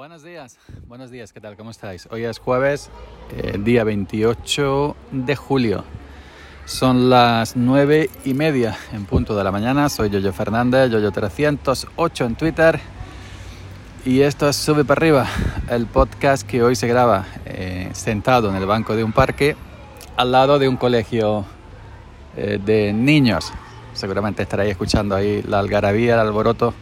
Buenos 0.00 0.22
días, 0.22 0.56
buenos 0.88 1.10
días, 1.10 1.30
¿qué 1.30 1.42
tal? 1.42 1.58
¿Cómo 1.58 1.70
estáis? 1.70 2.08
Hoy 2.10 2.24
es 2.24 2.38
jueves, 2.38 2.88
eh, 3.36 3.58
día 3.58 3.84
28 3.84 4.96
de 5.10 5.36
julio. 5.36 5.84
Son 6.64 7.10
las 7.10 7.54
9 7.54 8.08
y 8.24 8.32
media 8.32 8.78
en 8.94 9.04
punto 9.04 9.36
de 9.36 9.44
la 9.44 9.52
mañana. 9.52 9.90
Soy 9.90 10.08
Yoyo 10.08 10.32
Fernández, 10.32 10.90
Yoyo308 10.90 12.24
en 12.24 12.34
Twitter. 12.34 12.80
Y 14.06 14.22
esto 14.22 14.48
es 14.48 14.56
Sube 14.56 14.86
para 14.86 15.00
arriba, 15.00 15.26
el 15.68 15.84
podcast 15.84 16.46
que 16.46 16.62
hoy 16.62 16.76
se 16.76 16.88
graba 16.88 17.26
eh, 17.44 17.90
sentado 17.92 18.48
en 18.48 18.56
el 18.56 18.64
banco 18.64 18.96
de 18.96 19.04
un 19.04 19.12
parque 19.12 19.54
al 20.16 20.32
lado 20.32 20.58
de 20.58 20.66
un 20.66 20.78
colegio 20.78 21.44
eh, 22.38 22.58
de 22.64 22.94
niños. 22.94 23.52
Seguramente 23.92 24.44
estaréis 24.44 24.70
escuchando 24.70 25.14
ahí 25.14 25.42
la 25.42 25.58
algarabía, 25.58 26.14
el 26.14 26.20
alboroto, 26.20 26.72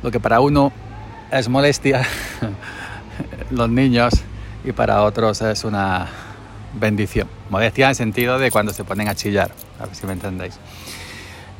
lo 0.00 0.12
que 0.12 0.20
para 0.20 0.38
uno 0.38 0.85
es 1.30 1.48
molestia 1.48 2.06
los 3.50 3.68
niños 3.68 4.14
y 4.64 4.72
para 4.72 5.02
otros 5.02 5.42
es 5.42 5.64
una 5.64 6.08
bendición. 6.74 7.28
Modestia 7.50 7.86
en 7.86 7.90
el 7.90 7.96
sentido 7.96 8.38
de 8.38 8.50
cuando 8.50 8.72
se 8.72 8.84
ponen 8.84 9.08
a 9.08 9.14
chillar, 9.14 9.50
a 9.80 9.86
ver 9.86 9.94
si 9.94 10.06
me 10.06 10.12
entendéis. 10.12 10.58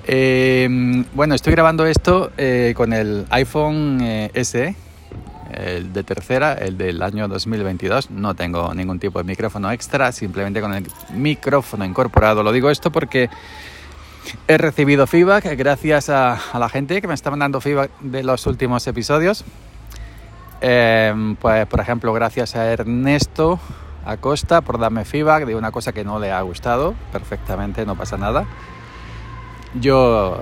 Eh, 0.09 0.69
bueno, 1.15 1.35
estoy 1.35 1.53
grabando 1.53 1.87
esto 1.87 2.31
eh, 2.37 2.75
con 2.77 2.93
el 2.93 3.27
iPhone 3.31 3.99
eh, 4.03 4.45
SE, 4.45 4.77
el 5.53 5.93
de 5.93 6.05
tercera, 6.05 6.55
el 6.55 6.77
del 6.79 7.03
año 7.03 7.29
2022. 7.29 8.11
No 8.11 8.35
tengo 8.35 8.73
ningún 8.75 8.99
tipo 8.99 9.19
de 9.19 9.25
micrófono 9.25 9.71
extra, 9.71 10.13
simplemente 10.13 10.61
con 10.61 10.75
el 10.75 10.87
micrófono 11.15 11.85
incorporado. 11.85 12.43
Lo 12.43 12.53
digo 12.53 12.71
esto 12.71 12.91
porque 12.91 13.31
He 14.49 14.59
recibido 14.59 15.07
feedback 15.07 15.57
gracias 15.57 16.09
a, 16.09 16.39
la 16.59 16.69
gente 16.69 17.01
que 17.01 17.09
me 17.09 17.15
está 17.15 17.31
mandando 17.31 17.61
feedback 17.61 17.91
de 18.01 18.23
los 18.23 18.47
últimos 18.47 18.87
episodios. 18.87 19.45
Em, 20.61 21.37
pues, 21.37 21.67
por 21.67 21.81
ejemplo, 21.81 22.13
gracias 22.13 22.57
a 22.57 22.67
Ernesto 22.73 23.61
Acosta 24.05 24.61
por 24.61 24.79
darme 24.79 25.05
feedback 25.05 25.45
de 25.45 25.55
una 25.55 25.73
cosa 25.73 25.93
que 25.93 26.05
no 26.05 26.19
le 26.19 26.33
ha 26.33 26.41
gustado. 26.43 26.95
Perfectamente, 27.13 27.85
no 27.85 27.97
pasa 27.97 28.17
nada. 28.17 28.47
Yo 29.75 30.39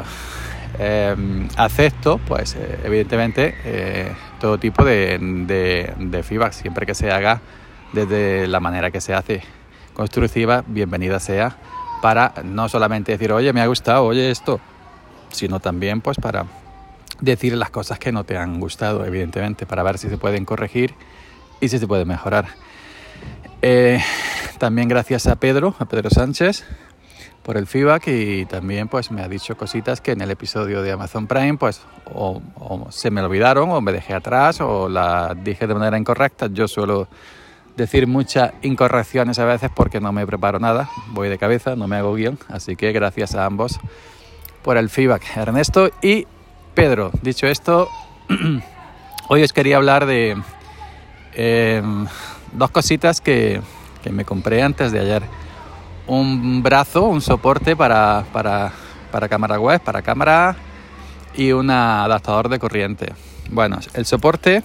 em, 0.78 1.48
acepto, 1.56 2.18
pues, 2.18 2.54
eh, 2.56 2.80
evidentemente, 2.84 3.54
eh, 3.64 4.12
todo 4.40 4.58
tipo 4.58 4.84
de 4.84 6.24
feedback, 6.26 6.52
siempre 6.52 6.86
que 6.86 6.94
se 6.94 7.10
haga 7.10 7.40
desde 7.92 8.46
la 8.48 8.60
manera 8.60 8.90
que 8.90 9.00
se 9.00 9.14
hace 9.14 9.42
constructiva, 9.94 10.64
bienvenida 10.66 11.20
sea 11.20 11.56
para 12.02 12.34
no 12.44 12.68
solamente 12.68 13.12
decir, 13.12 13.32
oye, 13.32 13.52
me 13.54 13.62
ha 13.62 13.66
gustado, 13.66 14.04
oye 14.04 14.30
esto, 14.30 14.60
sino 15.30 15.58
también 15.60 16.02
pues 16.02 16.18
para 16.18 16.44
decir 17.20 17.54
las 17.54 17.70
cosas 17.70 17.98
que 17.98 18.12
no 18.12 18.24
te 18.24 18.36
han 18.36 18.60
gustado, 18.60 19.04
evidentemente, 19.04 19.66
para 19.66 19.82
ver 19.82 19.98
si 19.98 20.08
se 20.08 20.18
pueden 20.18 20.44
corregir 20.44 20.94
y 21.60 21.68
si 21.68 21.78
se 21.78 21.86
puede 21.86 22.04
mejorar. 22.04 22.46
Eh, 23.62 24.00
también 24.58 24.88
gracias 24.88 25.26
a 25.26 25.36
Pedro, 25.36 25.74
a 25.78 25.86
Pedro 25.86 26.10
Sánchez, 26.10 26.64
por 27.42 27.56
el 27.56 27.66
feedback 27.66 28.08
y 28.08 28.46
también 28.46 28.88
pues 28.88 29.10
me 29.10 29.22
ha 29.22 29.28
dicho 29.28 29.56
cositas 29.56 30.00
que 30.00 30.12
en 30.12 30.22
el 30.22 30.30
episodio 30.30 30.82
de 30.82 30.92
Amazon 30.92 31.26
Prime 31.26 31.58
pues 31.58 31.82
se 32.90 33.10
me 33.10 33.20
olvidaron 33.20 33.70
o 33.70 33.80
me 33.80 33.92
dejé 33.92 34.14
atrás 34.14 34.60
o 34.60 34.88
la 34.88 35.34
dije 35.34 35.66
de 35.66 35.74
manera 35.74 35.98
incorrecta. 35.98 36.48
Yo 36.50 36.66
suelo 36.66 37.06
decir 37.76 38.06
muchas 38.06 38.52
incorrecciones 38.62 39.38
a 39.38 39.44
veces 39.44 39.70
porque 39.74 40.00
no 40.00 40.12
me 40.12 40.26
preparo 40.26 40.58
nada, 40.58 40.88
voy 41.08 41.28
de 41.28 41.38
cabeza, 41.38 41.76
no 41.76 41.86
me 41.86 41.96
hago 41.96 42.14
guion, 42.14 42.38
así 42.48 42.76
que 42.76 42.92
gracias 42.92 43.34
a 43.34 43.44
ambos 43.44 43.78
por 44.62 44.76
el 44.78 44.88
feedback, 44.88 45.36
Ernesto 45.36 45.90
y 46.00 46.26
Pedro. 46.74 47.10
Dicho 47.22 47.46
esto, 47.46 47.88
hoy 49.28 49.42
os 49.42 49.52
quería 49.52 49.76
hablar 49.76 50.06
de 50.06 50.36
em, 51.34 52.06
dos 52.52 52.70
cositas 52.70 53.20
que, 53.20 53.60
me 54.10 54.24
compré 54.24 54.62
antes 54.62 54.92
de 54.92 55.00
ayer. 55.00 55.22
Un 56.06 56.62
brazo, 56.62 57.04
un 57.04 57.22
soporte 57.22 57.74
para, 57.74 58.24
para, 58.32 58.72
para 59.10 59.28
cámara 59.28 59.58
web, 59.58 59.80
para 59.80 60.02
cámara 60.02 60.56
y 61.34 61.52
un 61.52 61.70
adaptador 61.70 62.48
de 62.48 62.58
corriente. 62.58 63.12
Bueno, 63.50 63.78
el 63.94 64.04
soporte 64.04 64.62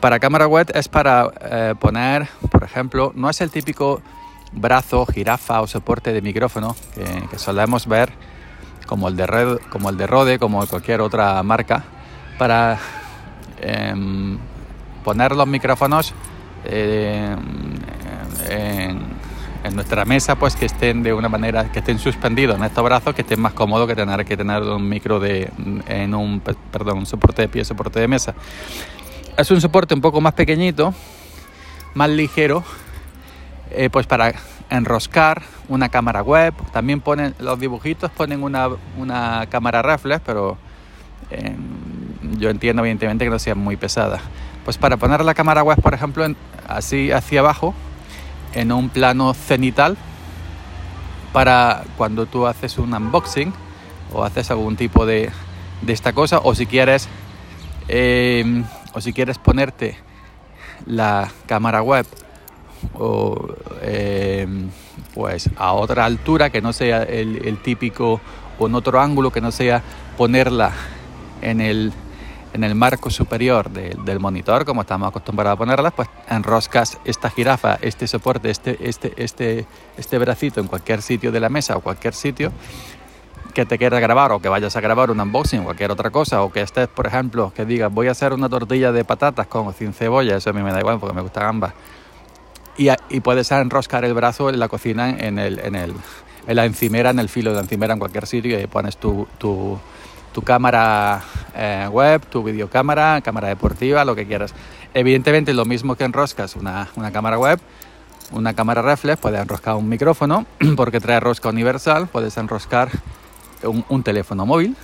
para 0.00 0.18
cámara 0.18 0.46
web 0.46 0.70
es 0.74 0.88
para 0.88 1.30
eh, 1.40 1.74
poner, 1.78 2.28
por 2.50 2.64
ejemplo, 2.64 3.12
no 3.14 3.30
es 3.30 3.40
el 3.40 3.50
típico 3.50 4.00
brazo, 4.52 5.06
jirafa 5.06 5.60
o 5.60 5.66
soporte 5.66 6.12
de 6.12 6.22
micrófono 6.22 6.74
que, 6.94 7.38
solemos 7.38 7.86
ver 7.86 8.12
como 8.88 9.06
el, 9.06 9.16
de 9.16 9.58
como 9.68 9.90
el 9.90 9.98
de 9.98 10.06
Rode, 10.06 10.38
como 10.38 10.66
cualquier 10.66 11.02
otra 11.02 11.40
marca, 11.42 11.84
para 12.38 12.78
em, 13.60 14.38
poner 15.04 15.36
los 15.36 15.46
micrófonos 15.46 16.14
eh, 16.64 17.36
en, 18.48 19.00
en, 19.62 19.74
nuestra 19.74 20.06
mesa, 20.06 20.36
pues 20.36 20.56
que 20.56 20.64
estén 20.64 21.02
de 21.02 21.12
una 21.12 21.28
manera, 21.28 21.70
que 21.70 21.80
estén 21.80 21.98
suspendidos 21.98 22.56
en 22.56 22.64
estos 22.64 22.82
brazos, 22.82 23.14
que 23.14 23.20
estén 23.20 23.40
más 23.40 23.52
cómodo 23.52 23.86
que 23.86 23.94
tener 23.94 24.24
que 24.24 24.38
tener 24.38 24.62
un 24.62 24.88
micro 24.88 25.20
de, 25.20 25.50
en 25.86 26.14
un, 26.14 26.40
perdón, 26.40 26.98
un 26.98 27.06
soporte 27.06 27.42
de 27.42 27.48
pie, 27.48 27.66
soporte 27.66 28.00
de 28.00 28.08
mesa. 28.08 28.34
Es 29.36 29.50
un 29.50 29.60
soporte 29.60 29.92
un 29.92 30.00
poco 30.00 30.22
más 30.22 30.32
pequeñito, 30.32 30.94
más 31.92 32.08
ligero, 32.08 32.64
eh, 33.70 33.90
pues 33.90 34.06
para 34.06 34.32
enroscar 34.70 35.42
una 35.68 35.88
cámara 35.88 36.22
web. 36.22 36.54
También 36.72 37.00
ponen 37.00 37.34
los 37.38 37.58
dibujitos, 37.58 38.10
ponen 38.10 38.42
una, 38.42 39.46
cámara 39.48 39.82
reflex, 39.82 40.22
pero 40.24 40.56
em, 41.30 42.38
yo 42.38 42.50
entiendo 42.50 42.82
evidentemente 42.82 43.24
que 43.24 43.30
no 43.30 43.38
sea 43.38 43.54
muy 43.54 43.76
pesada. 43.76 44.20
Pues 44.64 44.78
para 44.78 44.96
poner 44.96 45.24
la 45.24 45.34
cámara 45.34 45.62
web, 45.62 45.80
por 45.80 45.94
ejemplo, 45.94 46.26
así 46.66 47.10
hacia 47.10 47.40
abajo, 47.40 47.74
en 48.54 48.72
un 48.72 48.88
plano 48.88 49.34
cenital, 49.34 49.96
para 51.32 51.84
cuando 51.96 52.26
tú 52.26 52.46
haces 52.46 52.78
un 52.78 52.94
unboxing 52.94 53.52
o 54.12 54.24
haces 54.24 54.50
algún 54.50 54.76
tipo 54.76 55.06
de, 55.06 55.30
de 55.82 55.92
esta 55.92 56.12
cosa, 56.12 56.40
o 56.42 56.54
si 56.54 56.66
quieres 56.66 57.08
em, 57.88 58.64
o 58.92 59.00
si 59.00 59.12
quieres 59.12 59.38
ponerte 59.38 59.96
la 60.86 61.30
cámara 61.46 61.82
web 61.82 62.06
o 62.94 63.48
em, 63.82 64.70
pues 65.14 65.50
a 65.56 65.72
otra 65.72 66.04
altura 66.04 66.50
que 66.50 66.60
no 66.60 66.72
sea 66.72 67.02
el, 67.02 67.58
típico 67.62 68.20
o 68.58 68.66
en 68.66 68.74
otro 68.74 69.00
ángulo 69.00 69.30
que 69.30 69.40
no 69.40 69.50
sea 69.50 69.82
ponerla 70.16 70.72
en 71.42 71.60
el, 71.60 71.92
en 72.52 72.64
el 72.64 72.74
marco 72.74 73.10
superior 73.10 73.70
del 73.70 74.20
monitor 74.20 74.64
como 74.64 74.82
estamos 74.82 75.08
acostumbrados 75.08 75.54
a 75.54 75.58
ponerlas 75.58 75.92
pues 75.92 76.08
enroscas 76.28 76.98
esta 77.04 77.30
jirafa 77.30 77.78
este 77.80 78.06
soporte 78.06 78.50
este, 78.50 78.78
este, 78.80 79.12
este, 79.16 79.66
este 79.96 80.18
bracito 80.18 80.60
en 80.60 80.66
cualquier 80.66 81.02
sitio 81.02 81.32
de 81.32 81.40
la 81.40 81.48
mesa 81.48 81.76
o 81.76 81.80
cualquier 81.80 82.14
sitio 82.14 82.52
que 83.58 83.66
te 83.66 83.76
quieras 83.76 84.00
grabar 84.00 84.30
o 84.30 84.40
que 84.40 84.48
vayas 84.48 84.76
a 84.76 84.80
grabar 84.80 85.10
un 85.10 85.20
unboxing 85.20 85.60
o 85.60 85.64
cualquier 85.64 85.90
otra 85.90 86.10
cosa 86.10 86.42
o 86.42 86.52
que 86.52 86.60
estés, 86.60 86.86
por 86.86 87.08
ejemplo, 87.08 87.52
que 87.54 87.64
digas 87.64 87.92
voy 87.92 88.06
a 88.06 88.12
hacer 88.12 88.32
una 88.32 88.48
tortilla 88.48 88.92
de 88.92 89.04
patatas 89.04 89.48
con 89.48 89.66
o 89.66 89.72
sin 89.72 89.92
cebolla, 89.92 90.36
eso 90.36 90.50
a 90.50 90.52
mí 90.52 90.62
me 90.62 90.70
da 90.70 90.78
igual 90.78 91.00
porque 91.00 91.14
me 91.14 91.22
gustan 91.22 91.44
ambas. 91.44 91.74
Y, 92.78 92.88
y 93.10 93.20
puedes 93.20 93.50
enroscar 93.52 94.04
el 94.04 94.14
brazo 94.14 94.48
en 94.48 94.58
la 94.58 94.68
cocina 94.68 95.10
en, 95.10 95.38
el, 95.38 95.58
en, 95.58 95.74
el, 95.74 95.92
en 96.46 96.56
la 96.56 96.64
encimera, 96.64 97.10
en 97.10 97.18
el 97.18 97.28
filo 97.28 97.50
de 97.50 97.56
la 97.56 97.62
encimera 97.62 97.92
en 97.92 97.98
cualquier 97.98 98.26
sitio 98.26 98.58
y 98.58 98.66
pones 98.66 98.96
tu, 98.96 99.26
tu, 99.36 99.78
tu 100.32 100.42
cámara 100.42 101.22
eh, 101.56 101.88
web, 101.90 102.24
tu 102.26 102.42
videocámara, 102.42 103.20
cámara 103.20 103.48
deportiva, 103.48 104.04
lo 104.04 104.14
que 104.14 104.26
quieras. 104.26 104.54
Evidentemente 104.94 105.52
lo 105.52 105.64
mismo 105.64 105.96
que 105.96 106.04
enroscas 106.04 106.56
una, 106.56 106.88
una 106.96 107.10
cámara 107.10 107.38
web, 107.38 107.58
una 108.30 108.54
cámara 108.54 108.82
reflex, 108.82 109.18
puedes 109.20 109.40
enroscar 109.40 109.74
un 109.74 109.88
micrófono 109.88 110.46
porque 110.76 111.00
trae 111.00 111.20
rosca 111.20 111.48
universal, 111.48 112.08
puedes 112.08 112.36
enroscar 112.36 112.90
un, 113.64 114.02
teléfono 114.02 114.46
móvil, 114.46 114.76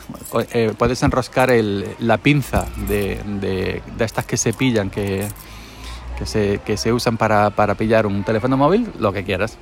eh, 0.53 0.75
puedes 0.77 1.03
enroscar 1.03 1.53
la 2.01 2.19
pinza 2.19 2.67
de, 2.89 3.83
estas 3.99 4.25
que 4.27 4.37
se 4.37 4.53
pillan, 4.53 4.91
que, 4.91 5.29
se, 6.27 6.93
usan 6.93 7.17
para, 7.17 7.75
pillar 7.75 8.07
un 8.07 8.25
teléfono 8.25 8.57
móvil, 8.57 8.91
lo 8.99 9.13
que 9.13 9.25
quieras. 9.25 9.59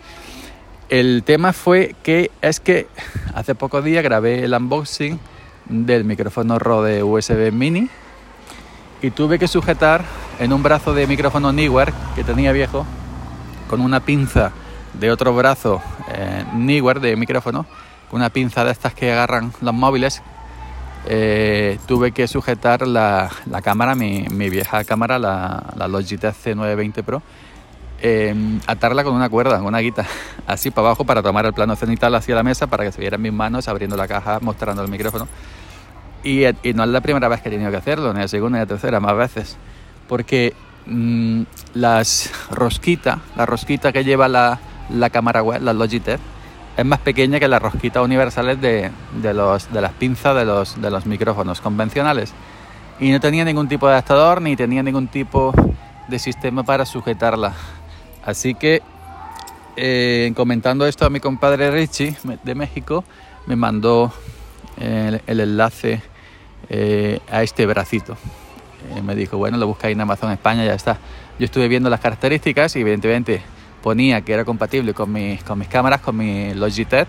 El 0.88 1.22
tema 1.24 1.52
fue 1.52 1.94
que 2.02 2.30
es 2.42 2.60
que 2.60 2.86
hace 3.34 3.54
pocos 3.54 3.84
días 3.84 4.02
grabé 4.02 4.44
el 4.44 4.52
unboxing 4.52 5.18
del 5.66 6.04
micrófono 6.04 6.58
Rode 6.58 7.02
USB 7.02 7.52
Mini 7.52 7.88
y 9.00 9.10
tuve 9.10 9.38
que 9.38 9.48
sujetar 9.48 10.04
en 10.38 10.52
un 10.52 10.62
brazo 10.62 10.92
de 10.92 11.06
micrófono 11.06 11.52
Neewer 11.52 11.92
que 12.14 12.24
tenía 12.24 12.52
viejo 12.52 12.84
con 13.68 13.80
una 13.80 14.00
pinza 14.00 14.52
de 14.92 15.10
otro 15.10 15.34
brazo 15.34 15.80
eh, 16.12 16.44
de 17.00 17.16
micrófono 17.16 17.66
una 18.12 18.28
pinza 18.28 18.64
de 18.64 18.70
estas 18.70 18.94
que 18.94 19.10
agarran 19.10 19.52
los 19.60 19.74
móviles, 19.74 20.22
eh, 21.06 21.78
tuve 21.86 22.12
que 22.12 22.28
sujetar 22.28 22.86
la, 22.86 23.30
cámara, 23.62 23.94
mi, 23.94 24.26
vieja 24.28 24.84
cámara, 24.84 25.18
la, 25.18 25.88
Logitech 25.88 26.34
C920 26.34 27.02
Pro, 27.02 27.22
em, 28.00 28.60
atarla 28.66 29.02
con 29.02 29.14
una 29.14 29.28
cuerda, 29.28 29.58
con 29.58 29.66
una 29.66 29.80
guita, 29.80 30.06
así 30.46 30.70
para 30.70 30.88
abajo 30.88 31.04
para 31.04 31.22
tomar 31.22 31.46
el 31.46 31.52
plano 31.52 31.74
cenital 31.76 32.14
hacia 32.14 32.34
la 32.34 32.42
mesa 32.42 32.66
para 32.66 32.84
que 32.84 32.92
se 32.92 33.00
vieran 33.00 33.20
mis 33.20 33.32
manos 33.32 33.68
abriendo 33.68 33.96
la 33.96 34.06
caja, 34.06 34.38
mostrando 34.40 34.82
el 34.82 34.88
micrófono. 34.88 35.26
Y, 36.24 36.44
no 36.74 36.84
es 36.84 36.90
la 36.90 37.00
primera 37.00 37.26
vez 37.26 37.40
que 37.42 37.48
he 37.48 37.52
tenido 37.52 37.70
que 37.70 37.78
hacerlo, 37.78 38.12
ni 38.12 38.20
la 38.20 38.28
segunda 38.28 38.58
ni 38.58 38.62
la 38.62 38.66
tercera, 38.66 39.00
más 39.00 39.16
veces. 39.16 39.56
porque 40.08 40.54
mm, 40.86 41.42
las 41.74 42.30
rosquita, 42.50 43.20
la 43.36 43.44
rosquita 43.44 43.92
que 43.92 44.04
lleva 44.04 44.28
la, 44.28 44.60
la 44.90 45.10
cámara 45.10 45.42
web, 45.42 45.60
la 45.62 45.72
Logitech, 45.72 46.20
es 46.76 46.84
más 46.84 47.00
pequeña 47.00 47.38
que 47.38 47.48
las 47.48 47.60
rosquitas 47.60 48.02
universales 48.02 48.60
de, 48.60 48.90
de, 49.20 49.34
los, 49.34 49.72
de 49.72 49.80
las 49.80 49.92
pinzas 49.92 50.34
de 50.36 50.44
los, 50.44 50.80
de 50.80 50.90
los 50.90 51.06
micrófonos 51.06 51.60
convencionales. 51.60 52.32
Y 53.00 53.10
no 53.10 53.20
tenía 53.20 53.44
ningún 53.44 53.68
tipo 53.68 53.86
de 53.86 53.94
adaptador 53.94 54.40
ni 54.40 54.56
tenía 54.56 54.82
ningún 54.82 55.08
tipo 55.08 55.52
de 56.08 56.18
sistema 56.18 56.62
para 56.62 56.86
sujetarla. 56.86 57.54
Así 58.24 58.54
que 58.54 58.82
eh, 59.76 60.32
comentando 60.36 60.86
esto 60.86 61.06
a 61.06 61.10
mi 61.10 61.20
compadre 61.20 61.70
Richie 61.70 62.16
de 62.42 62.54
México, 62.54 63.04
me 63.46 63.56
mandó 63.56 64.12
el, 64.78 65.40
enlace 65.40 66.02
eh, 66.68 67.20
a 67.30 67.42
este 67.42 67.66
bracito. 67.66 68.16
Eh, 68.94 69.02
me 69.02 69.14
dijo, 69.14 69.38
bueno, 69.38 69.56
lo 69.56 69.66
buscáis 69.66 69.94
en 69.94 70.00
Amazon 70.00 70.30
España, 70.30 70.64
ya 70.64 70.74
está. 70.74 70.98
Yo 71.38 71.46
estuve 71.46 71.68
viendo 71.68 71.88
las 71.88 72.00
características 72.00 72.76
y 72.76 72.80
evidentemente 72.80 73.42
ponía 73.82 74.22
que 74.22 74.32
era 74.32 74.44
compatible 74.44 74.94
con 74.94 75.12
mis, 75.12 75.42
con 75.42 75.58
mis 75.58 75.68
cámaras, 75.68 76.00
con 76.00 76.16
mi 76.16 76.54
Logitech, 76.54 77.08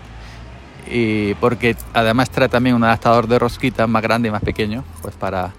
y 0.86 1.34
porque 1.34 1.76
además 1.92 2.30
trae 2.30 2.48
también 2.48 2.76
un 2.76 2.84
adaptador 2.84 3.26
de 3.26 3.38
rosquita 3.38 3.86
más 3.86 4.02
grande 4.02 4.28
y 4.28 4.32
más 4.32 4.42
pequeño, 4.42 4.84
pues 5.00 5.14
para 5.14 5.52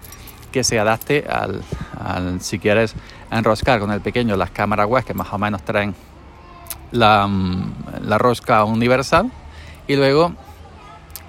que 0.52 0.62
se 0.62 0.78
adapte 0.78 1.26
al, 1.28 2.40
si 2.40 2.58
quieres 2.58 2.94
enroscar 3.30 3.80
con 3.80 3.90
el 3.90 4.00
pequeño 4.00 4.36
las 4.36 4.50
cámaras 4.50 4.86
web 4.86 5.04
que 5.04 5.14
más 5.14 5.32
o 5.32 5.38
menos 5.38 5.62
traen 5.62 5.94
la, 6.92 7.26
mm, 7.26 7.74
la 8.02 8.18
rosca 8.18 8.64
universal. 8.64 9.30
Y 9.88 9.96
luego 9.96 10.32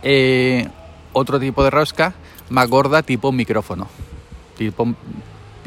eh, 0.03 0.67
otro 1.13 1.39
tipo 1.39 1.63
de 1.63 1.69
rosca 1.69 2.13
más 2.49 2.69
gorda 2.69 3.01
tipo 3.01 3.31
micrófono, 3.31 3.87
tipo 4.57 4.87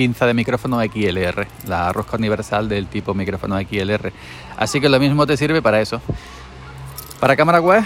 pinza 0.01 0.25
de 0.25 0.33
micrófono 0.33 0.81
XLR, 0.81 1.47
la 1.67 1.93
rosca 1.93 2.17
universal 2.17 2.71
del 2.71 2.87
tipo 2.87 3.13
micrófono 3.13 3.61
XLR. 3.61 4.11
Así 4.57 4.81
que 4.81 4.89
lo 4.89 4.99
mismo 4.99 5.27
te 5.27 5.37
sirve 5.37 5.61
para 5.61 5.79
eso. 5.79 6.01
Para 7.21 7.37
cámara 7.37 7.61
web, 7.61 7.85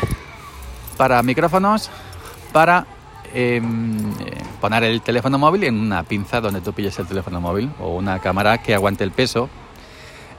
para 0.97 1.21
micrófonos, 1.25 1.91
para 2.53 2.87
em, 3.35 4.13
eh, 4.21 4.41
poner 4.61 4.85
el 4.85 5.01
teléfono 5.01 5.39
móvil 5.39 5.65
en 5.65 5.77
una 5.77 6.05
pinza 6.05 6.41
donde 6.41 6.61
tú 6.61 6.73
pilles 6.73 6.97
el 7.01 7.09
teléfono 7.09 7.41
móvil 7.41 7.69
o 7.81 7.97
una 7.97 8.21
cámara 8.21 8.59
que 8.59 8.77
aguante 8.77 9.03
el 9.03 9.11
peso 9.11 9.51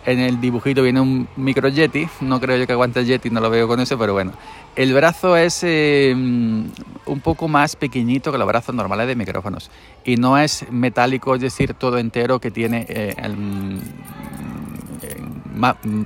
en 0.05 0.19
el 0.19 0.39
dibujito 0.39 0.83
viene 0.83 1.01
un 1.01 1.27
micro 1.35 1.67
Yeti, 1.67 2.07
no 2.21 2.39
creo 2.39 2.57
yo 2.57 2.67
que 2.67 2.73
aguante 2.73 2.99
el 2.99 3.07
Yeti, 3.07 3.29
no 3.29 3.41
lo 3.41 3.49
veo 3.49 3.67
con 3.67 3.79
eso, 3.79 3.97
pero 3.97 4.13
bueno. 4.13 4.33
El 4.75 4.93
brazo 4.93 5.35
es 5.35 5.63
eh, 5.63 6.13
un 6.13 7.19
poco 7.23 7.47
más 7.47 7.75
pequeñito 7.75 8.31
que 8.31 8.37
los 8.37 8.47
brazos 8.47 8.75
normales 8.75 9.07
de 9.07 9.15
micrófonos 9.15 9.71
y 10.03 10.17
no 10.17 10.37
es 10.37 10.69
metálico, 10.69 11.33
es 11.35 11.41
decir, 11.41 11.73
todo 11.73 11.97
entero 11.97 12.39
que 12.39 12.51
tiene 12.51 12.85
eh, 12.89 13.15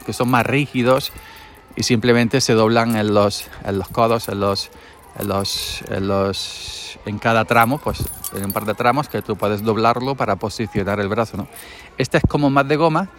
que 0.05 0.13
son 0.13 0.29
más 0.29 0.45
rígidos 0.45 1.11
y 1.75 1.83
simplemente 1.83 2.41
se 2.41 2.53
doblan 2.53 2.95
en 2.95 3.13
los, 3.13 3.47
en 3.65 3.79
los 3.79 3.89
codos, 3.89 4.29
en 4.29 4.39
los, 4.39 4.69
en 5.17 5.27
los, 5.27 5.83
en 5.89 6.07
los, 6.07 6.99
en 7.05 7.19
cada 7.19 7.45
tramo, 7.45 7.79
pues 7.79 8.03
en 8.35 8.45
un 8.45 8.51
par 8.51 8.65
de 8.65 8.75
tramos 8.75 9.09
que 9.09 9.21
tú 9.21 9.35
puedes 9.35 9.63
doblarlo 9.63 10.15
para 10.15 10.35
posicionar 10.35 10.99
el 10.99 11.07
brazo, 11.07 11.37
¿no? 11.37 11.47
Este 11.97 12.17
es 12.17 12.23
como 12.27 12.49
más 12.49 12.67
de 12.67 12.75
goma 12.75 13.09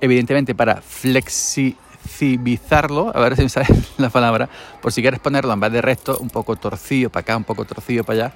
evidentemente 0.00 0.54
para 0.54 0.80
flexibilizarlo, 0.80 3.12
a 3.14 3.20
ver 3.20 3.36
si 3.36 3.42
me 3.42 3.48
sale 3.48 3.68
la 3.98 4.10
palabra, 4.10 4.48
por 4.80 4.92
si 4.92 5.02
quieres 5.02 5.20
ponerlo 5.20 5.52
en 5.52 5.60
vez 5.60 5.72
de 5.72 5.82
recto, 5.82 6.18
un 6.18 6.30
poco 6.30 6.56
torcido 6.56 7.10
para 7.10 7.22
acá, 7.22 7.36
un 7.36 7.44
poco 7.44 7.64
torcido 7.64 8.04
para 8.04 8.26
allá. 8.26 8.34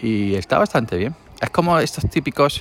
Y 0.00 0.34
está 0.34 0.58
bastante 0.58 0.96
bien. 0.96 1.14
Es 1.40 1.50
como 1.50 1.78
estos 1.78 2.08
típicos 2.08 2.60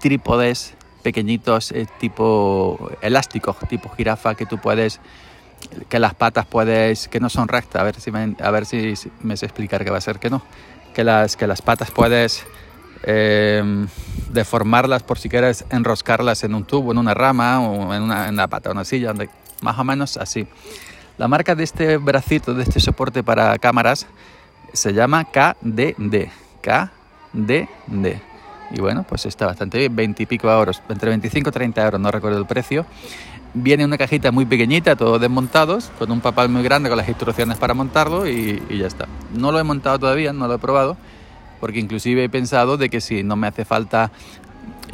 trípodes 0.00 0.74
pequeñitos, 1.02 1.72
eh, 1.72 1.86
tipo 1.98 2.90
elásticos, 3.00 3.56
tipo 3.68 3.88
jirafa, 3.90 4.34
que 4.34 4.46
tú 4.46 4.58
puedes, 4.58 5.00
que 5.88 5.98
las 5.98 6.14
patas 6.14 6.46
puedes, 6.46 7.08
que 7.08 7.20
no 7.20 7.28
son 7.28 7.48
rectas, 7.48 7.80
a 7.80 7.84
ver 7.84 8.00
si 8.00 8.10
me, 8.10 8.36
a 8.40 8.50
ver 8.50 8.66
si 8.66 8.94
me 9.20 9.36
sé 9.36 9.46
explicar 9.46 9.84
que 9.84 9.90
va 9.90 9.98
a 9.98 10.02
ser 10.02 10.18
que 10.18 10.30
no, 10.30 10.42
que 10.94 11.04
las, 11.04 11.36
que 11.36 11.46
las 11.46 11.62
patas 11.62 11.90
puedes 11.90 12.44
eh, 13.02 13.86
deformarlas 14.30 15.02
por 15.02 15.18
si 15.18 15.28
quieres 15.28 15.64
enroscarlas 15.70 16.44
en 16.44 16.54
un 16.54 16.64
tubo, 16.64 16.92
en 16.92 16.98
una 16.98 17.14
rama 17.14 17.60
o 17.60 17.94
en 17.94 18.02
una, 18.02 18.28
en 18.28 18.34
una 18.34 18.48
pata, 18.48 18.70
una 18.70 18.84
silla, 18.84 19.12
más 19.62 19.78
o 19.78 19.84
menos 19.84 20.16
así. 20.16 20.46
La 21.18 21.28
marca 21.28 21.54
de 21.54 21.64
este 21.64 21.96
bracito, 21.98 22.54
de 22.54 22.62
este 22.62 22.80
soporte 22.80 23.22
para 23.22 23.58
cámaras, 23.58 24.06
se 24.72 24.92
llama 24.92 25.24
KDD. 25.24 26.28
KDD. 26.62 28.16
Y 28.72 28.80
bueno, 28.80 29.04
pues 29.08 29.26
está 29.26 29.46
bastante 29.46 29.78
bien, 29.78 29.96
20 29.96 30.22
y 30.22 30.26
pico 30.26 30.50
euros, 30.50 30.80
entre 30.88 31.10
25 31.10 31.48
y 31.48 31.52
30 31.52 31.84
euros, 31.84 32.00
no 32.00 32.10
recuerdo 32.10 32.38
el 32.38 32.46
precio. 32.46 32.86
Viene 33.52 33.84
una 33.84 33.98
cajita 33.98 34.30
muy 34.30 34.46
pequeñita, 34.46 34.94
todos 34.94 35.20
desmontados, 35.20 35.90
con 35.98 36.12
un 36.12 36.20
papel 36.20 36.48
muy 36.50 36.62
grande 36.62 36.88
con 36.88 36.96
las 36.96 37.08
instrucciones 37.08 37.58
para 37.58 37.74
montarlo 37.74 38.28
y 38.28 38.62
ya 38.70 38.86
está. 38.86 39.08
No 39.34 39.50
lo 39.50 39.58
he 39.58 39.64
montado 39.64 39.98
todavía, 39.98 40.32
no 40.32 40.46
lo 40.46 40.54
he 40.54 40.58
probado 40.58 40.96
porque 41.60 41.78
inclusive 41.78 42.24
he 42.24 42.28
pensado 42.28 42.76
de 42.76 42.88
que 42.88 43.00
si 43.00 43.22
no 43.22 43.36
me 43.36 43.46
hace 43.46 43.64
falta 43.64 44.10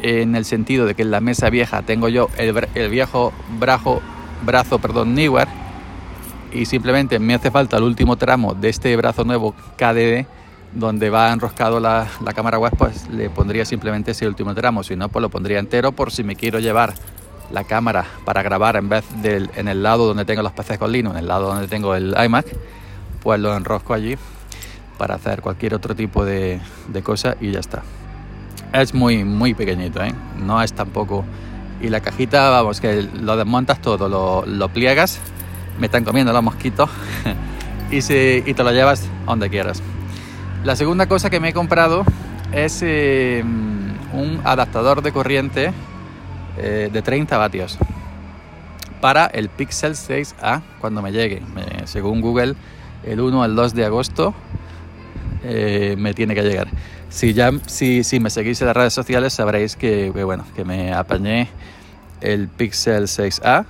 en 0.01 0.35
el 0.35 0.45
sentido 0.45 0.85
de 0.85 0.93
que 0.93 1.01
en 1.01 1.11
la 1.11 1.21
mesa 1.21 1.49
vieja 1.49 1.81
tengo 1.81 2.09
yo 2.09 2.29
el, 2.37 2.89
viejo 2.89 3.33
brazo, 3.59 4.01
brazo 4.45 4.79
perdón, 4.79 5.15
Newer 5.15 5.47
y 6.51 6.65
simplemente 6.65 7.19
me 7.19 7.33
hace 7.33 7.51
falta 7.51 7.77
el 7.77 7.83
último 7.83 8.15
tramo 8.17 8.53
de 8.53 8.69
este 8.69 8.95
brazo 8.95 9.23
nuevo 9.23 9.55
KDD 9.77 10.25
donde 10.73 11.09
va 11.09 11.31
enroscado 11.31 11.79
la, 11.79 12.07
la, 12.23 12.33
cámara 12.33 12.59
web, 12.59 12.73
pues 12.77 13.09
le 13.09 13.29
pondría 13.29 13.65
simplemente 13.65 14.11
ese 14.11 14.27
último 14.27 14.53
tramo, 14.53 14.83
si 14.83 14.95
no, 14.95 15.07
pues 15.09 15.21
lo 15.21 15.29
pondría 15.29 15.59
entero 15.59 15.93
por 15.93 16.11
si 16.11 16.23
me 16.23 16.35
quiero 16.35 16.59
llevar 16.59 16.93
la 17.51 17.63
cámara 17.63 18.05
para 18.25 18.43
grabar 18.43 18.75
en 18.75 18.89
vez 18.89 19.05
del 19.21 19.49
en 19.55 19.69
el 19.69 19.81
lado 19.81 20.05
donde 20.05 20.25
tengo 20.25 20.41
los 20.41 20.51
PCs 20.51 20.77
con 20.77 20.91
Linux, 20.91 21.15
en 21.15 21.19
el 21.19 21.27
lado 21.27 21.47
donde 21.47 21.67
tengo 21.67 21.95
el 21.95 22.13
iMac, 22.21 22.45
pues 23.23 23.39
lo 23.39 23.55
enrosco 23.55 23.93
allí 23.93 24.17
para 24.97 25.15
hacer 25.15 25.41
cualquier 25.41 25.73
otro 25.73 25.95
tipo 25.95 26.25
de, 26.25 26.59
de 26.87 27.03
cosa 27.03 27.35
y 27.39 27.51
ya 27.51 27.59
está. 27.59 27.83
Es 28.73 28.93
muy, 28.93 29.23
muy 29.23 29.53
pequeñito, 29.53 30.03
¿eh? 30.03 30.13
No 30.37 30.61
es 30.61 30.73
tampoco... 30.73 31.25
Y 31.79 31.89
la 31.89 31.99
cajita, 31.99 32.49
vamos, 32.49 32.81
que 32.81 33.03
lo 33.03 33.37
desmontas 33.37 33.79
todo, 33.81 34.09
lo, 34.09 34.43
lo 34.47 34.69
pliegas, 34.69 35.19
me 35.79 35.85
están 35.85 36.03
comiendo 36.03 36.33
los 36.33 36.41
mosquitos 36.41 36.89
y, 37.91 38.01
si, 38.01 38.41
y 38.43 38.53
te 38.55 38.63
lo 38.63 38.71
llevas 38.71 39.07
donde 39.27 39.47
quieras. 39.49 39.83
La 40.63 40.75
segunda 40.75 41.05
cosa 41.05 41.29
que 41.29 41.39
me 41.39 41.49
he 41.49 41.53
comprado 41.53 42.03
es 42.51 42.81
eh, 42.81 43.43
un 43.43 44.41
adaptador 44.43 45.03
de 45.03 45.11
corriente 45.11 45.71
eh, 46.57 46.89
de 46.91 47.01
30 47.03 47.37
vatios 47.37 47.77
para 49.01 49.27
el 49.27 49.49
Pixel 49.49 49.93
6A 49.93 50.61
cuando 50.81 51.01
me 51.01 51.11
llegue. 51.11 51.41
según 51.85 52.21
Google, 52.21 52.55
el 53.03 53.21
1 53.21 53.43
al 53.43 53.55
2 53.55 53.75
de 53.75 53.85
agosto 53.85 54.33
eh, 55.43 55.95
me 55.97 56.13
tiene 56.13 56.35
que 56.35 56.43
llegar. 56.43 56.67
Si 57.09 57.33
ya 57.33 57.51
si, 57.67 58.03
si 58.03 58.19
me 58.19 58.29
seguís 58.29 58.59
en 58.61 58.67
las 58.67 58.75
redes 58.75 58.93
sociales 58.93 59.33
sabréis 59.33 59.75
que, 59.75 60.09
bueno, 60.09 60.45
que 60.55 60.65
me 60.65 60.93
apañé 60.93 61.49
el 62.21 62.47
Pixel 62.47 63.03
6A, 63.03 63.65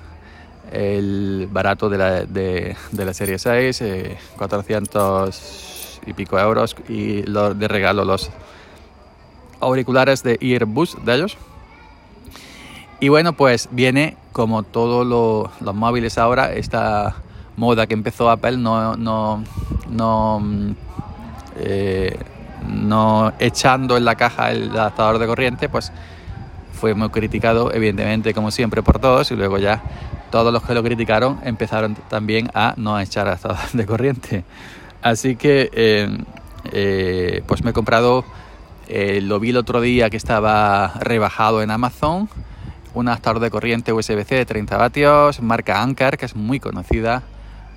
el 0.72 1.48
barato 1.52 1.90
de 1.90 1.98
la, 1.98 2.26
de, 2.26 2.76
de 2.92 3.06
la 3.06 3.14
serie 3.14 3.38
6, 3.38 3.84
400 4.38 5.30
eh, 5.36 6.10
y 6.10 6.14
pico 6.14 6.40
euros 6.40 6.76
y 6.90 7.24
lo, 7.24 7.54
de 7.54 7.68
regalo 7.68 8.06
los 8.06 8.30
auriculares 9.60 10.24
de 10.24 10.38
Earbus 10.42 10.98
de 11.06 11.16
ellos. 11.16 11.38
Y 13.00 13.10
bueno, 13.10 13.34
pues 13.34 13.70
viene 13.72 14.18
como 14.32 14.64
todos 14.64 15.06
los 15.06 15.76
móviles 15.76 16.18
ahora, 16.18 16.54
esta 16.54 17.16
moda 17.56 17.88
que 17.88 17.94
empezó 17.94 18.30
Apple 18.30 18.58
no, 18.58 18.96
no, 18.96 19.44
no 19.90 20.76
eh, 21.60 22.18
no 22.68 23.34
echando 23.40 23.98
en 23.98 24.06
la 24.06 24.16
caja 24.16 24.52
el 24.52 24.72
adaptador 24.72 25.20
de 25.20 25.28
corriente, 25.28 25.70
pues 25.70 25.92
fue 26.74 26.94
muy 26.94 27.10
criticado, 27.10 27.74
evidentemente, 27.74 28.34
como 28.34 28.52
siempre, 28.52 28.84
por 28.84 29.00
todos, 29.00 29.32
y 29.32 29.36
luego 29.36 29.58
ya 29.58 29.82
todos 30.32 30.52
los 30.52 30.64
que 30.64 30.74
lo 30.74 30.84
criticaron 30.84 31.40
empezaron 31.44 31.96
también 32.10 32.50
a 32.54 32.74
no 32.78 33.00
echar 33.00 33.28
adaptador 33.28 33.72
de 33.74 33.86
corriente. 33.86 34.44
Así 35.02 35.36
que, 35.36 35.70
eh, 35.74 36.18
eh, 36.72 37.44
pues 37.48 37.64
me 37.64 37.72
he 37.72 37.74
comprado, 37.74 38.26
lo 38.90 39.40
vi 39.40 39.50
el 39.50 39.58
otro 39.58 39.82
día 39.82 40.10
que 40.10 40.18
estaba 40.18 40.94
rebajado 41.00 41.62
en 41.62 41.72
Amazon, 41.72 42.30
un 42.94 43.08
adaptador 43.08 43.40
de 43.40 43.52
corriente 43.52 43.94
USB-C 43.94 44.36
de 44.36 44.46
30 44.46 44.78
vatios, 44.78 45.42
marca 45.42 45.82
Anker, 45.82 46.18
que 46.18 46.26
es 46.26 46.36
muy 46.36 46.60
conocida, 46.60 47.24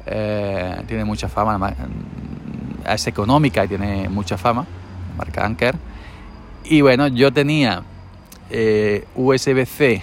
tiene 0.06 1.04
mucha 1.04 1.28
fama, 1.28 1.74
es 2.86 3.06
económica 3.06 3.64
y 3.64 3.68
tiene 3.68 4.08
mucha 4.08 4.36
fama, 4.36 4.66
marca 5.16 5.44
Anker. 5.44 5.76
Y 6.64 6.80
bueno, 6.80 7.08
yo 7.08 7.32
tenía 7.32 7.82
eh, 8.50 9.04
USB-C, 9.14 10.02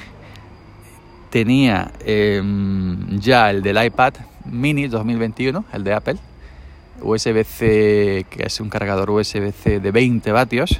tenía 1.30 1.92
em, 2.06 3.20
ya 3.20 3.50
el 3.50 3.62
del 3.62 3.84
iPad 3.84 4.14
mini 4.46 4.88
2021, 4.88 5.66
el 5.74 5.84
de 5.84 5.94
Apple, 5.94 6.18
USB-C, 7.02 8.26
que 8.30 8.44
es 8.44 8.60
un 8.60 8.70
cargador 8.70 9.10
USB-C 9.12 9.80
de 9.80 9.92
20 9.92 10.32
vatios. 10.32 10.80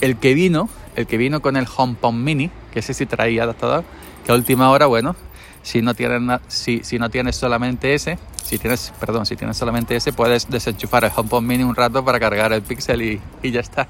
El 0.00 0.16
que 0.16 0.34
vino 0.34 0.68
el 0.96 1.06
que 1.06 1.16
vino 1.16 1.40
con 1.40 1.56
el 1.56 1.66
HomePod 1.74 2.12
Mini, 2.12 2.50
que 2.72 2.80
ese 2.80 2.94
sí 2.94 3.06
traía 3.06 3.44
adaptador, 3.44 3.84
que 4.24 4.32
a 4.32 4.34
última 4.34 4.70
hora, 4.70 4.86
bueno, 4.86 5.16
si 5.62 5.82
no 5.82 5.94
tienes, 5.94 6.40
si, 6.48 6.82
si 6.82 6.98
no 6.98 7.10
tienes 7.10 7.36
solamente 7.36 7.94
ese, 7.94 8.18
si 8.42 8.58
tienes, 8.58 8.92
perdón, 8.98 9.26
si 9.26 9.36
tienes 9.36 9.56
solamente 9.56 9.96
ese, 9.96 10.12
puedes 10.12 10.50
desenchufar 10.50 11.04
el 11.04 11.10
HomePod 11.14 11.42
Mini 11.42 11.62
un 11.62 11.74
rato 11.74 12.04
para 12.04 12.18
cargar 12.18 12.52
el 12.52 12.62
Pixel 12.62 13.02
y, 13.02 13.20
y 13.42 13.50
ya 13.50 13.60
está. 13.60 13.88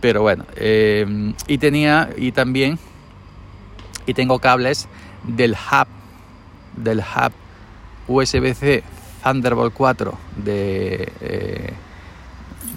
Pero 0.00 0.22
bueno, 0.22 0.44
eh, 0.56 1.32
y 1.46 1.58
tenía, 1.58 2.10
y 2.16 2.32
también, 2.32 2.78
y 4.06 4.14
tengo 4.14 4.38
cables 4.38 4.88
del 5.24 5.52
hub, 5.52 5.88
del 6.76 6.98
hub 6.98 7.32
USB-C 8.06 8.82
Thunderbolt 9.24 9.72
4 9.72 10.18
de, 10.36 11.12
eh, 11.22 11.72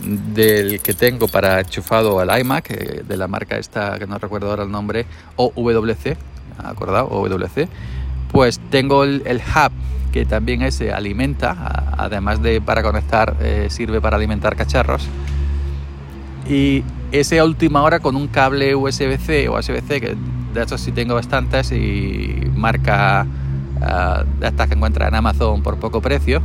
del 0.04 0.82
que 0.82 0.94
tengo 0.94 1.28
para 1.28 1.60
enchufado 1.60 2.20
al 2.20 2.40
iMac, 2.40 2.72
eh, 2.72 3.04
de 3.06 3.18
la 3.18 3.28
marca 3.28 3.58
esta 3.58 4.00
que 4.00 4.08
no 4.08 4.18
recuerdo 4.18 4.50
ahora 4.50 4.64
el 4.64 4.72
nombre, 4.72 5.06
OWC, 5.36 6.18
acordado, 6.64 7.08
OWC, 7.08 7.68
pues 8.32 8.60
tengo 8.70 9.04
el, 9.04 9.22
hub 9.26 9.72
que 10.12 10.26
también 10.26 10.62
ese 10.62 10.94
alimenta, 10.94 11.94
además 11.98 12.42
de 12.42 12.62
para 12.62 12.82
conectar, 12.82 13.36
eh, 13.42 13.68
sirve 13.70 14.02
para 14.02 14.18
alimentar 14.18 14.56
cacharros. 14.56 15.08
Y 16.50 16.84
ese 17.12 17.40
a 17.40 17.46
última 17.46 17.82
hora 17.84 18.00
con 18.00 18.16
un 18.16 18.28
cable 18.28 18.76
USB-C 18.76 19.50
o 19.50 19.60
USB-C, 19.60 20.02
que 20.02 20.16
de 20.54 20.64
hecho 20.64 20.78
sí 20.78 20.92
tengo 20.92 21.16
bastantes 21.16 21.72
y 21.72 22.50
marca 22.56 23.26
uh, 23.76 24.40
de 24.40 24.48
estas 24.48 24.68
que 24.68 24.76
encuentras 24.76 25.10
en 25.10 25.16
Amazon 25.16 25.62
por 25.62 25.78
poco 25.78 26.02
precio, 26.02 26.42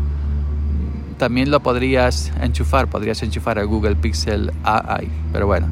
también 1.18 1.50
lo 1.50 1.60
podrías 1.60 2.32
enchufar, 2.40 2.88
podrías 2.88 3.22
enchufar 3.22 3.58
el 3.58 3.66
Google 3.66 3.94
Pixel 3.94 4.52
AI, 4.64 5.08
pero 5.32 5.46
bueno, 5.46 5.68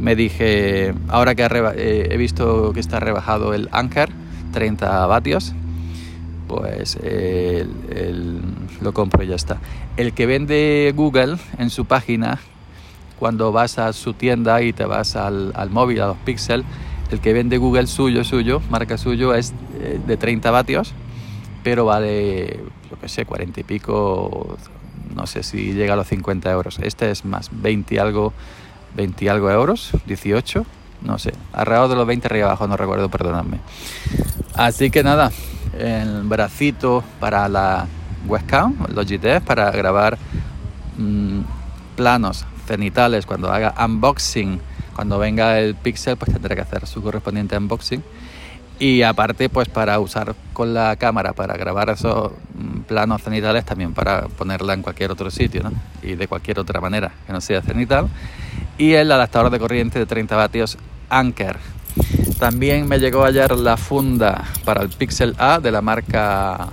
me 0.00 0.16
dije, 0.16 0.94
ahora 1.08 1.34
que 1.34 1.46
eh, 1.76 2.08
he 2.10 2.16
visto 2.16 2.72
que 2.72 2.80
está 2.80 3.00
rebajado 3.00 3.52
el 3.52 3.68
Anker, 3.70 4.10
30 4.52 5.06
vatios, 5.06 5.52
pues 6.48 6.98
lo 8.80 8.92
compro 8.94 9.22
y 9.22 9.28
ya 9.28 9.36
está. 9.36 9.58
El 9.96 10.14
que 10.14 10.26
vende 10.26 10.92
Google 10.96 11.36
en 11.58 11.70
su 11.70 11.84
página, 11.84 12.40
cuando 13.18 13.52
vas 13.52 13.78
a 13.78 13.92
su 13.92 14.14
tienda 14.14 14.62
y 14.62 14.72
te 14.72 14.86
vas 14.86 15.16
al, 15.16 15.52
móvil, 15.70 16.00
a 16.00 16.06
los 16.08 16.16
Pixel, 16.18 16.64
el 17.10 17.20
que 17.20 17.34
vende 17.34 17.58
Google 17.58 17.86
suyo, 17.86 18.24
suyo, 18.24 18.62
marca 18.70 18.96
suyo, 18.96 19.34
es 19.34 19.52
eh, 19.80 20.00
de 20.04 20.16
30 20.16 20.50
vatios, 20.50 20.94
pero 21.62 21.84
vale, 21.84 22.60
yo 22.90 22.98
qué 22.98 23.08
sé, 23.08 23.26
40 23.26 23.60
y 23.60 23.64
pico, 23.64 24.56
no 25.14 25.26
sé 25.26 25.42
si 25.42 25.74
llega 25.74 25.92
a 25.92 25.96
los 25.96 26.08
50 26.08 26.50
euros. 26.50 26.78
Este 26.82 27.10
es 27.10 27.26
más, 27.26 27.50
20 27.52 27.94
y 27.94 27.98
algo 27.98 28.32
20 28.94 29.30
algo 29.30 29.50
euros, 29.50 29.90
18, 30.06 30.64
no 31.02 31.18
sé, 31.18 31.32
alrededor 31.52 31.88
de 31.88 31.96
los 31.96 32.06
20 32.06 32.26
arriba 32.26 32.46
abajo, 32.46 32.66
no 32.66 32.76
recuerdo, 32.76 33.08
perdonadme. 33.08 33.58
Así 34.54 34.90
que 34.90 35.02
nada, 35.02 35.30
el 35.78 36.22
bracito 36.22 37.02
para 37.18 37.48
la 37.48 37.86
webcam, 38.26 38.76
Logitech, 38.94 39.42
para 39.42 39.70
grabar 39.70 40.18
mm, 40.98 41.40
planos 41.96 42.44
cenitales 42.66 43.26
cuando 43.26 43.50
haga 43.50 43.74
unboxing, 43.84 44.60
cuando 44.94 45.18
venga 45.18 45.58
el 45.58 45.74
Pixel, 45.74 46.16
pues 46.16 46.32
tendré 46.32 46.54
que 46.54 46.62
hacer 46.62 46.86
su 46.86 47.02
correspondiente 47.02 47.56
unboxing. 47.56 48.02
Y 48.78 49.02
aparte, 49.02 49.50
pues 49.50 49.68
para 49.68 50.00
usar 50.00 50.34
con 50.54 50.72
la 50.72 50.96
cámara, 50.96 51.34
para 51.34 51.54
grabar 51.54 51.90
esos 51.90 52.32
mm, 52.54 52.80
planos 52.80 53.22
cenitales, 53.22 53.64
también 53.64 53.92
para 53.92 54.26
ponerla 54.28 54.72
en 54.74 54.82
cualquier 54.82 55.10
otro 55.10 55.30
sitio, 55.30 55.62
¿no? 55.62 55.72
Y 56.02 56.14
de 56.14 56.28
cualquier 56.28 56.58
otra 56.58 56.80
manera 56.80 57.12
que 57.26 57.32
no 57.32 57.40
sea 57.40 57.60
cenital 57.60 58.08
y 58.80 58.94
el 58.94 59.12
adaptador 59.12 59.50
de 59.50 59.58
corriente 59.58 59.98
de 59.98 60.06
30 60.06 60.34
vatios 60.36 60.78
Anker. 61.10 61.58
También 62.38 62.88
me 62.88 62.98
llegó 62.98 63.24
ayer 63.24 63.50
la 63.52 63.76
funda 63.76 64.44
para 64.64 64.82
el 64.82 64.88
Pixel 64.88 65.34
A 65.36 65.60
de 65.60 65.70
la 65.70 65.82
marca 65.82 66.68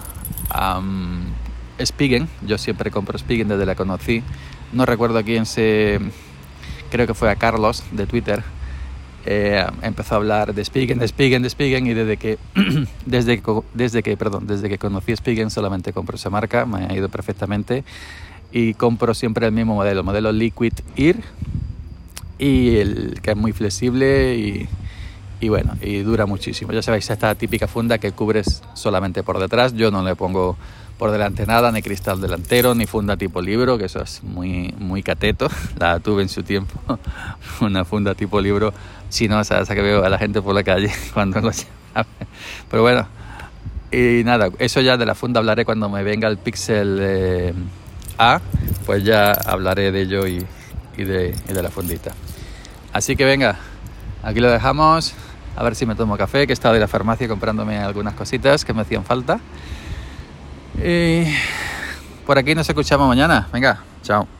Spigen. 1.83 2.29
Yo 2.45 2.57
siempre 2.57 2.91
compro 2.91 3.17
Spigen 3.17 3.49
desde 3.49 3.65
la 3.65 3.75
conocí. 3.75 4.23
No 4.71 4.85
recuerdo 4.85 5.21
quién 5.25 5.45
se. 5.45 5.99
Creo 6.89 7.07
que 7.07 7.13
fue 7.13 7.29
a 7.29 7.35
Carlos 7.35 7.83
de 7.91 8.07
Twitter. 8.07 8.41
Eh, 9.25 9.65
empezó 9.81 10.15
a 10.15 10.17
hablar 10.19 10.55
de 10.55 10.63
Spigen, 10.63 10.99
de 10.99 11.09
Spigen, 11.09 11.41
de 11.41 11.49
Spigen 11.49 11.87
y 11.87 11.93
desde 11.93 12.15
que, 12.15 12.37
desde, 13.05 13.43
desde 13.73 14.01
que, 14.01 14.15
perdón, 14.15 14.47
desde 14.47 14.69
que 14.69 14.77
conocí 14.77 15.13
Spigen 15.13 15.49
solamente 15.49 15.91
compro 15.91 16.15
esa 16.15 16.29
marca, 16.29 16.65
me 16.65 16.85
ha 16.85 16.93
ido 16.93 17.09
perfectamente 17.09 17.83
y 18.53 18.75
compro 18.75 19.13
siempre 19.13 19.45
el 19.45 19.51
mismo 19.51 19.75
modelo, 19.75 20.05
modelo 20.05 20.31
Liquid 20.31 20.71
Ear 20.95 21.17
y 22.37 22.77
el 22.77 23.19
que 23.21 23.31
es 23.31 23.37
muy 23.37 23.51
flexible 23.51 24.67
y, 25.39 25.49
bueno, 25.49 25.75
y 25.81 25.99
dura 25.99 26.25
muchísimo. 26.25 26.71
Ya 26.71 26.81
sabéis, 26.81 27.09
esta 27.09 27.35
típica 27.35 27.67
funda 27.67 27.97
que 27.97 28.11
cubres 28.11 28.63
solamente 28.73 29.23
por 29.23 29.39
detrás, 29.39 29.73
yo 29.73 29.91
no 29.91 30.03
le 30.03 30.15
pongo 30.15 30.57
por 30.97 31.11
delante 31.11 31.45
nada, 31.45 31.71
ni 31.71 31.83
cristal 31.83 32.19
delantero, 32.19 32.73
ni 32.73 32.87
funda 32.87 33.17
tipo 33.17 33.39
libro, 33.39 33.77
que 33.77 33.85
eso 33.85 34.01
es 34.01 34.23
muy, 34.23 34.73
muy 34.79 35.03
cateto. 35.03 35.47
La 35.79 35.99
tuve 35.99 36.23
en 36.23 36.29
su 36.29 36.43
tiempo, 36.43 36.79
una 37.61 37.85
funda 37.85 38.15
tipo 38.15 38.41
libro, 38.41 38.73
si 39.09 39.27
no, 39.27 39.39
esa, 39.39 39.63
que 39.65 39.81
veo 39.81 40.03
a 40.03 40.09
la 40.09 40.17
gente 40.17 40.41
por 40.41 40.55
la 40.55 40.63
calle 40.63 40.91
cuando 41.13 41.39
lo 41.41 41.51
Pero 42.69 42.81
bueno, 42.81 43.07
y 43.91 44.23
nada, 44.23 44.49
eso 44.59 44.81
ya 44.81 44.97
de 44.97 45.05
la 45.05 45.15
funda 45.15 45.39
hablaré 45.39 45.65
cuando 45.65 45.87
me 45.87 46.03
venga 46.03 46.27
el 46.27 46.37
Pixel 46.37 46.97
eh, 46.99 47.53
A, 48.17 48.41
pues 48.85 49.03
ya 49.03 49.31
hablaré 49.31 49.91
de 49.91 50.01
ello 50.01 50.27
y 50.27 50.43
de, 51.05 51.61
la 51.61 51.69
fundita. 51.69 52.13
Así 52.97 53.15
que 53.15 53.25
venga, 53.25 53.57
aquí 54.23 54.39
lo 54.39 54.49
dejamos. 54.49 55.13
A 55.55 55.63
ver 55.63 55.75
si 55.75 55.85
me 55.85 55.93
tomo 55.93 56.17
café, 56.17 56.47
que 56.47 56.51
he 56.51 56.55
estado 56.55 56.73
en 56.73 56.81
la 56.81 56.87
farmacia 56.87 57.27
comprándome 57.27 57.77
algunas 57.77 58.15
cositas 58.15 58.65
que 58.65 58.73
me 58.73 58.81
hacían 58.81 59.03
falta. 59.03 59.39
Y 60.83 61.25
por 62.25 62.39
aquí 62.39 62.55
nos 62.55 62.67
escuchamos 62.67 63.07
mañana. 63.07 63.47
Venga, 63.53 63.83
chao. 64.01 64.36